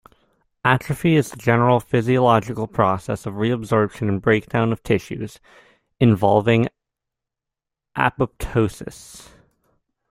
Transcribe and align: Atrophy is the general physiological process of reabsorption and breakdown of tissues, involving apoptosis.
Atrophy 0.65 1.15
is 1.15 1.29
the 1.29 1.37
general 1.37 1.79
physiological 1.79 2.65
process 2.65 3.27
of 3.27 3.35
reabsorption 3.35 4.09
and 4.09 4.19
breakdown 4.19 4.71
of 4.71 4.81
tissues, 4.81 5.37
involving 5.99 6.69
apoptosis. 7.95 9.29